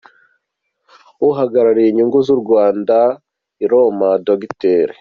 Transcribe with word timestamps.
Uhagarariye 1.29 1.87
inyungu 1.89 2.17
z’u 2.25 2.37
Rwanda 2.41 2.97
i 3.63 3.65
Roma 3.71 4.09
Dr. 4.27 4.87